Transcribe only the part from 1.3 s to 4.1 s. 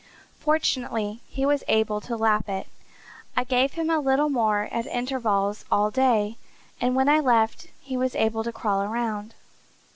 was able to lap it. I gave him a